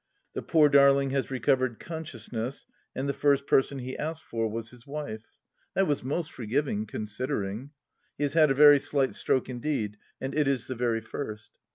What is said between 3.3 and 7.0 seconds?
person he asked for was his Wife. That was most forgiving,